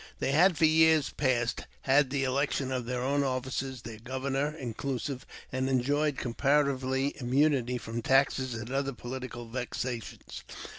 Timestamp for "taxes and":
8.01-8.71